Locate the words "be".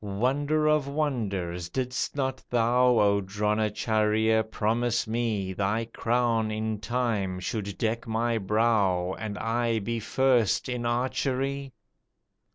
9.77-9.99